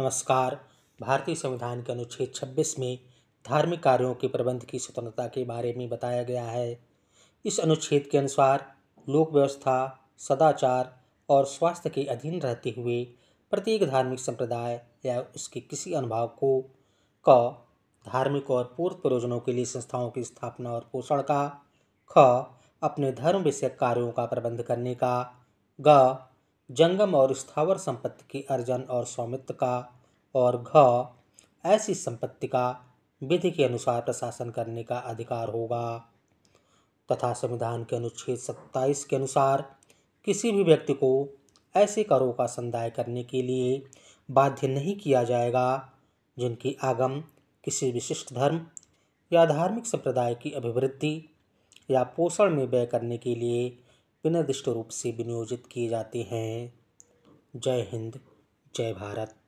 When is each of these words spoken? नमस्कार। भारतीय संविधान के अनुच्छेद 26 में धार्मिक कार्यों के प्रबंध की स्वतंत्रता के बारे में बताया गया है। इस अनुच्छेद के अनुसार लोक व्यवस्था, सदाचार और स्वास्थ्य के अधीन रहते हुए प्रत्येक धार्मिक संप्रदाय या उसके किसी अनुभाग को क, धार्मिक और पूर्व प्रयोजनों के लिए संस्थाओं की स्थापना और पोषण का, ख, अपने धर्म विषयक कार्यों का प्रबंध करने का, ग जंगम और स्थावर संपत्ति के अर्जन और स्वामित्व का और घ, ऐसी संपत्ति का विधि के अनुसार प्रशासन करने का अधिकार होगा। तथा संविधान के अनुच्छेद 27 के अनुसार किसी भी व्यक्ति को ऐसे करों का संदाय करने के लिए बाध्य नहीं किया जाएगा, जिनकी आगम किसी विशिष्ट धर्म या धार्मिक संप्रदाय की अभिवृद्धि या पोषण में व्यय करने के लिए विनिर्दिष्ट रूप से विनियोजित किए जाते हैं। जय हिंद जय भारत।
नमस्कार। 0.00 0.60
भारतीय 1.00 1.34
संविधान 1.34 1.82
के 1.82 1.92
अनुच्छेद 1.92 2.32
26 2.34 2.78
में 2.78 2.98
धार्मिक 3.48 3.82
कार्यों 3.82 4.14
के 4.14 4.28
प्रबंध 4.28 4.64
की 4.64 4.78
स्वतंत्रता 4.78 5.26
के 5.26 5.44
बारे 5.44 5.74
में 5.78 5.88
बताया 5.88 6.22
गया 6.22 6.44
है। 6.44 6.84
इस 7.44 7.60
अनुच्छेद 7.60 8.08
के 8.12 8.18
अनुसार 8.18 8.74
लोक 9.08 9.32
व्यवस्था, 9.32 10.08
सदाचार 10.18 11.00
और 11.28 11.44
स्वास्थ्य 11.44 11.90
के 11.90 12.04
अधीन 12.04 12.40
रहते 12.40 12.74
हुए 12.78 13.04
प्रत्येक 13.50 13.90
धार्मिक 13.90 14.18
संप्रदाय 14.18 14.82
या 15.06 15.20
उसके 15.20 15.60
किसी 15.60 15.92
अनुभाग 15.92 16.28
को 16.28 16.70
क, 17.28 17.58
धार्मिक 18.08 18.50
और 18.50 18.74
पूर्व 18.76 18.96
प्रयोजनों 18.96 19.40
के 19.40 19.52
लिए 19.52 19.64
संस्थाओं 19.64 20.10
की 20.10 20.24
स्थापना 20.24 20.72
और 20.72 20.88
पोषण 20.92 21.22
का, 21.22 21.62
ख, 22.10 22.18
अपने 22.82 23.12
धर्म 23.12 23.42
विषयक 23.42 23.78
कार्यों 23.78 24.12
का 24.12 24.26
प्रबंध 24.26 24.62
करने 24.62 24.94
का, 24.94 25.34
ग 25.80 26.16
जंगम 26.70 27.14
और 27.14 27.34
स्थावर 27.34 27.76
संपत्ति 27.76 28.24
के 28.30 28.46
अर्जन 28.50 28.80
और 28.80 29.04
स्वामित्व 29.04 29.54
का 29.54 29.92
और 30.34 30.64
घ, 30.76 31.04
ऐसी 31.66 31.94
संपत्ति 31.94 32.46
का 32.46 32.84
विधि 33.22 33.50
के 33.50 33.64
अनुसार 33.64 34.00
प्रशासन 34.00 34.50
करने 34.50 34.82
का 34.82 34.98
अधिकार 34.98 35.48
होगा। 35.48 36.10
तथा 37.12 37.32
संविधान 37.32 37.84
के 37.84 37.96
अनुच्छेद 37.96 38.38
27 38.38 39.04
के 39.04 39.16
अनुसार 39.16 39.76
किसी 40.24 40.52
भी 40.52 40.64
व्यक्ति 40.64 40.92
को 40.92 41.28
ऐसे 41.76 42.04
करों 42.04 42.32
का 42.32 42.46
संदाय 42.46 42.90
करने 42.90 43.24
के 43.24 43.42
लिए 43.42 43.82
बाध्य 44.30 44.68
नहीं 44.68 44.96
किया 44.96 45.24
जाएगा, 45.24 45.92
जिनकी 46.38 46.76
आगम 46.82 47.20
किसी 47.64 47.92
विशिष्ट 47.92 48.34
धर्म 48.34 48.66
या 49.32 49.46
धार्मिक 49.46 49.86
संप्रदाय 49.86 50.34
की 50.34 50.50
अभिवृद्धि 50.50 51.28
या 51.90 52.02
पोषण 52.02 52.54
में 52.54 52.66
व्यय 52.66 52.86
करने 52.86 53.18
के 53.18 53.34
लिए 53.34 53.78
विनिर्दिष्ट 54.24 54.68
रूप 54.68 54.88
से 54.88 55.10
विनियोजित 55.12 55.62
किए 55.72 55.88
जाते 55.88 56.22
हैं। 56.22 56.74
जय 57.56 57.88
हिंद 57.92 58.20
जय 58.76 58.92
भारत। 58.92 59.43